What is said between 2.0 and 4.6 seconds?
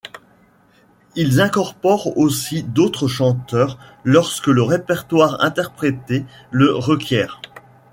aussi d'autres chanteurs lorsque